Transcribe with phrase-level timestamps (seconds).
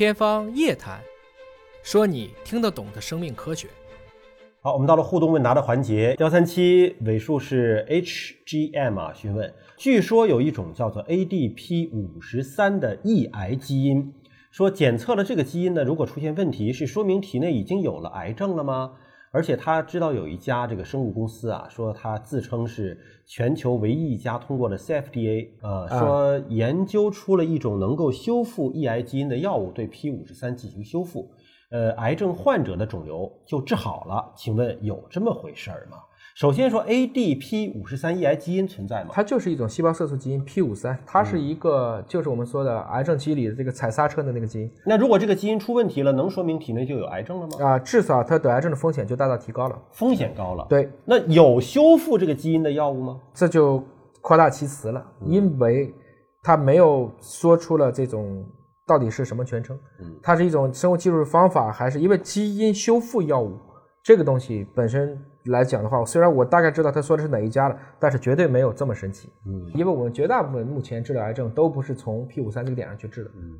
[0.00, 0.98] 天方夜谭，
[1.82, 3.68] 说你听得懂的生命科学。
[4.62, 6.16] 好，我们到了互动问答的环节。
[6.18, 14.14] 幺三七尾数是 HGM 啊，询问，据说有一种叫做 ADP 五十三的抑癌基因，
[14.50, 18.92] 说检测了这个基因呢，如果出现问题，是说明体内已经有了癌症了吗？
[19.32, 31.30] 而且他知道有一家这个生物公司啊，说他自称是全球唯一一家通过了 CFDA，呃，说研究出了一种能够修复抑癌基因的药物，对 P 五十三进行修复。
[31.70, 35.98] 呃，癌症患者的肿瘤就治好了，请问有这么回事儿吗？
[36.34, 39.10] 首先说 ADP 五十三抑癌基因存在吗？
[39.12, 47.64] 它就是一种细胞色素基因 P 五三，它是一个就是我们说的癌症机理的这个踩刹车的那个基因那如果这个基因出问题了，能说明体内就有癌症了吗？
[47.64, 49.78] 啊，至少它得癌症的风险就大大提高了。
[49.90, 53.20] 风险高了。，对，那有修复这个基因的药物吗？
[53.34, 53.82] 这就
[54.20, 55.92] 夸大其词了，因为
[56.42, 58.44] 它没有说出了这种
[58.90, 60.18] 到底是什么全称，嗯。
[60.20, 63.56] 它是一种生物技术方法，还是因为基因修复药物
[64.02, 69.70] 这个东西本身来讲的话，虽然我大概知道他说的是哪一家了，但是绝对没有这么神奇，嗯。
[69.74, 73.56] 因为我们绝大部分目前治疗癌症都不是从 P 五三这个点上去治的，嗯。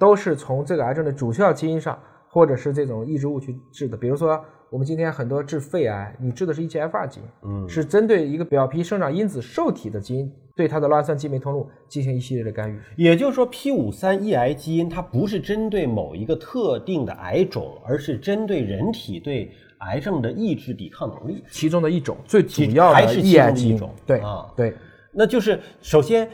[0.00, 1.96] 都是从这个癌症的主要基因上，
[2.28, 3.96] 或者是这种抑制物去治的。
[3.96, 7.68] 比如说，我们今天很多治肺癌，你治的是 EGFR 基因，嗯。
[7.68, 12.78] 是针对一个表皮生长因子受体的基因，对它的酪氨酸激酶通路进行一系列的干预。
[12.96, 21.42] 也就是说，P 五三抑癌基因它不是针对某一个特定的癌种，而是针对人体对癌症的抑制抵抗能力。
[21.50, 24.74] 其中的一种最主要的还是其抑癌基因中的一种，对、啊对，
[25.12, 26.28] 那就是首先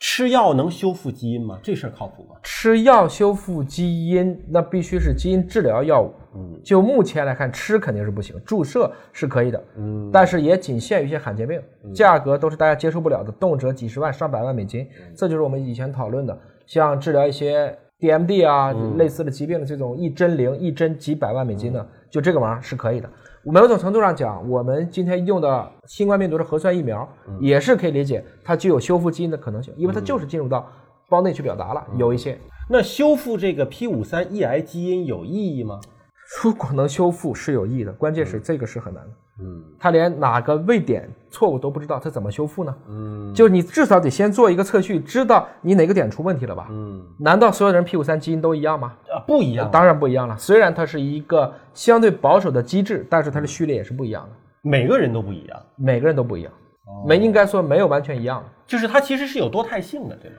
[0.00, 1.58] 吃药能修复基因吗？
[1.62, 2.36] 这事儿靠谱吗？
[2.42, 6.12] 吃药修复基因，那必须是基因治疗药物。
[6.34, 11.60] 嗯就目前来看，吃肯定是不行，注射是可以的，嗯但是也仅限于一些罕见病，
[11.92, 14.82] 价格都是大家接受不了的，动辄几十万、上百万美金。
[14.82, 23.10] 嗯这就是我们以前讨论的，像治疗一些 DMD 啊、嗯类似的疾病的这种一针灵、一针几百万美金的，就这个玩意儿是可以的。
[23.50, 30.70] 某种程度上讲，我们今天用的新冠病毒的核酸疫苗，嗯也是可以理解，它具有修复基因的可能性，因为它就是进入到
[31.08, 32.38] 胞内去表达了，嗯有一些。
[32.68, 35.80] 那修复这个 P 五三抑癌基因有意义吗？
[36.42, 39.10] 如果能修复是有意义的，关键是这个是很难的。
[39.40, 42.74] 嗯他连哪个位点错误都不知道，他怎么修复呢？
[42.88, 46.66] 嗯就是你至少得先做一个测序，知道你哪个点出问题了吧？
[46.70, 48.94] 嗯难道所有人 P 五三基因都一样吗？
[49.12, 50.36] 啊，不一样，当然不一样了。
[50.36, 54.30] 虽然它是一个相对保守的机制，但是它的序列也是不一样的，
[54.62, 56.52] 每个人都不一样，每个人都不一样，
[57.06, 58.46] 没应该说没有完全一样的。
[58.66, 60.36] 就是它其实是有多态性的，对吗？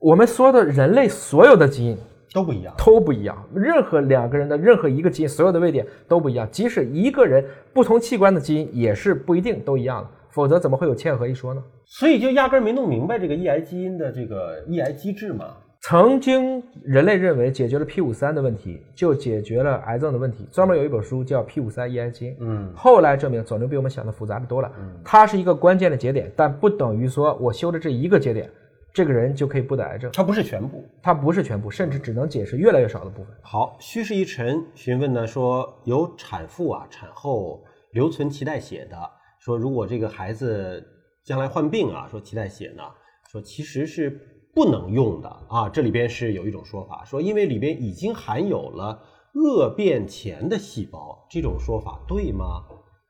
[0.00, 1.96] 我们说的人类所有的基因
[2.32, 2.74] 都不一样。
[2.78, 6.48] 都不一样，任何两个人的任何一个基因，所有的位点都不一样。
[6.50, 11.62] 即使一个人不同器官的基因也是不一定都一样的，否则怎么会有嵌合一说呢？
[11.84, 15.46] 所以就压根儿没弄明白这个抑癌基因的这个抑癌机制嘛。
[15.84, 20.46] 曾经人类认为解决了 P 五三的问题，就解决了癌症的问题。
[20.52, 24.70] 专门有一本书叫《P 五三抑癌基因》，嗯后来证明肿瘤比我们想的复杂的多了。
[24.78, 28.48] 嗯它是一个关键的节点，但不等于说我修的这一个节点，
[28.92, 30.10] 这个人就可以不得癌症。
[30.12, 30.84] 它不是全部。
[31.02, 33.34] 它不是全部，甚至只能解释越来越少的部分。
[33.42, 38.96] 好，虚实一沉询问呢说，有产妇啊产后留存脐带血的，
[39.38, 40.84] 说如果这个孩子
[41.24, 42.82] 将来患病啊，说脐带血呢，
[43.30, 44.10] 说其实是
[44.54, 45.68] 不能用的啊。
[45.68, 49.02] 这里边是有一种说法，说因为里边已经含有了
[49.34, 52.62] 恶变前的细胞，这种说法对吗？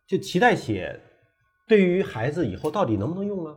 [0.07, 1.01] 就脐带血
[1.67, 3.57] 对于孩子以后到底能不能用呢？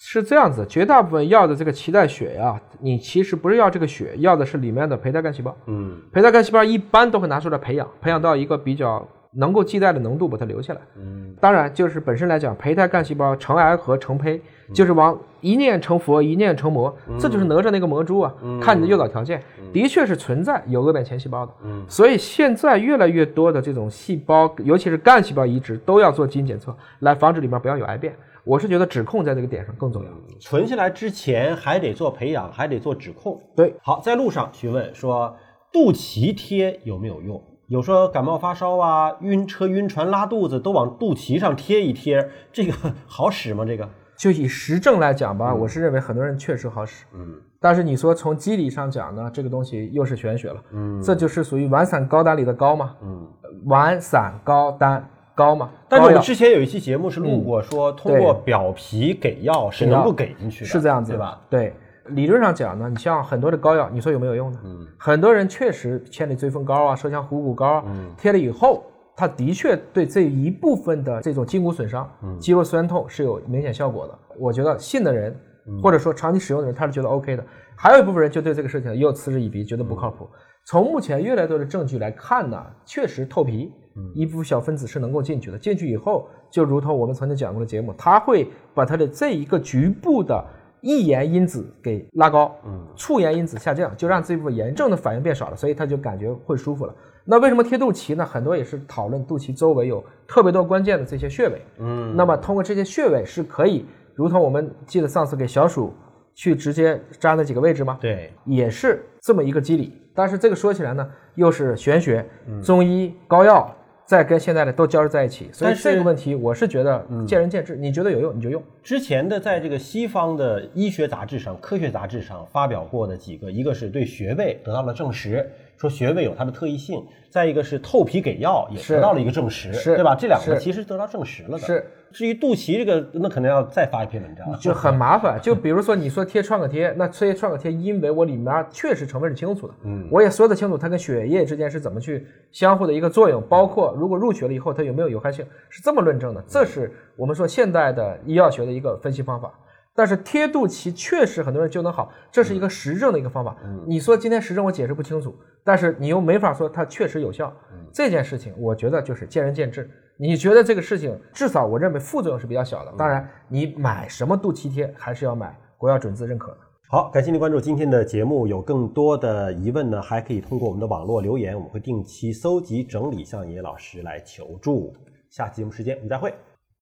[0.00, 5.54] 是这样子，绝大部分要的这个脐带血呀、你其实不是要这个血，要的是里面的胚胎干细胞。
[5.66, 10.80] 嗯胚胎干细胞一般都会拿出来培养，培养到一个比较能够替代的浓度，把它留下来。
[10.96, 14.40] 嗯当然，就是本身来讲，胚胎干细胞成癌和成胚，
[14.74, 18.34] 就是往一念成佛，一念成魔，这就是哪吒那个魔珠啊。
[18.60, 19.40] 看你的诱导条件，
[19.72, 21.52] 的确是存在有恶变前细胞的。
[21.64, 28.14] 嗯所以现在越来越多的这种细胞，尤其是干细胞移植，都要做基因检测，来防止里面不要有癌变。
[28.44, 30.10] 我是觉得指控在这个点上更重要。
[30.40, 33.38] 存下来之前还得做培养，还得做指控。
[33.54, 35.36] 对，好，在路上询问说，
[35.70, 37.40] 肚脐贴有没有用？
[37.68, 42.72] 有说感冒发烧啊、晕车、晕船、拉肚子都往肚脐上贴一贴，这个
[43.06, 43.64] 好使吗？
[43.64, 43.88] 这个？
[44.16, 47.04] 就以实证来讲吧，我是认为很多人确实好使。
[47.14, 50.62] 嗯但是你说从机理上讲呢，这个东西又是玄学了。
[50.72, 53.28] 嗯这就是属于丸散高丹里的高嘛，嗯。
[53.66, 55.68] 丸散高丹高嘛。
[55.88, 61.40] 但是我们之前有一期节目是录过，说通过表皮给药是能够给进去的，是这样子，对吧？？
[61.50, 61.74] 对，
[62.10, 64.58] 理论上讲呢，你像很多的膏药，你说有没有用呢？
[64.64, 68.84] 嗯很多人确实千里追风膏啊、麝香虎骨膏啊，嗯贴了以后，
[69.16, 74.18] 它的确对这一部分的这种筋骨损伤、嗯肌肉酸痛是有明显效果的。
[74.38, 75.34] 我觉得信的人，
[75.66, 77.44] 嗯或者说长期使用的人，他是觉得 OK 的。
[77.76, 80.28] 还有一部分人就对这个事情又嗤之以鼻，觉得不靠谱。
[80.64, 83.72] 从目前越来越多的证据来看呢，确实透皮，
[84.14, 85.56] 一部分小分子是能够进去的。
[85.56, 90.44] 进去以后，就如同我们曾经讲过的节目，它会把它的这一个局部的
[90.80, 96.94] 易炎因子给拉高，嗯，促炎因子下降，就让这部分炎症的反应变少了，所以他就感觉会舒服了。
[97.24, 98.24] 那为什么贴肚脐呢？
[98.24, 103.84] 很多也是讨论肚脐周围有特别多关键的这些穴位，嗯，那么通过这些穴位是可以，
[104.14, 105.92] 如同我们记得上次给小鼠
[106.34, 107.98] 去直接扎那几个位置吗？
[108.00, 109.92] 对，也是这么一个机理。
[110.14, 112.26] 但是这个说起来呢，又是玄学、
[112.64, 113.72] 中医、膏药，
[114.08, 117.76] 再跟现在的都交织在一起，所以这个问题我是觉得见仁见智。
[117.76, 118.62] 你觉得有用你就用。
[118.82, 125.46] 之前的在这个西方的医学杂志上、科学杂志上发表过的几个，一个是对穴位得到了证实，
[125.78, 130.14] 说穴位有它的特异性；再一个是透皮给药也得到了一个证实，对吧？
[130.14, 131.58] 这两个其实得到证实了的。
[131.58, 131.86] 是。
[132.10, 135.38] 至于肚脐这个，那可能要再发一篇文章，就很麻烦。
[135.42, 146.42] 就 比如说你说贴创可贴，那贴创可贴，因为我里面确实成分是清楚的，嗯，我也说得清楚它跟血液之间是怎么去相互的一个作用，包括如果入血了以后它有没有有害性，是这么论证的。
[146.48, 149.52] 这是我们说现代的医药学的一个分析方法。
[149.98, 153.56] 但是贴肚脐确实很多人就能好，这是一个实证的一个方法。
[153.84, 155.34] 你说今天实证我解释不清楚，
[155.64, 157.52] 但是你又没法说它确实有效。
[157.92, 159.90] 这件事情我觉得就是见仁见智。
[160.16, 162.94] 你觉得这个事情，至少我认为副作用是比较小的。
[162.96, 166.58] 当然，你买什么肚脐贴，还是要买国药准字认可的。
[166.88, 168.46] 好，感谢您关注今天的节目。
[168.46, 174.94] 有更多的疑问呢，还可以通过我们的网络留言，我们会定期搜集整理向野老师来求助。
[175.28, 176.32] 下期节目时间我们再会。